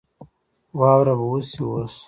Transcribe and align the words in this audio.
واوره 0.79 1.13
به 1.17 1.25
وشي 1.31 1.61
اوس 1.67 1.93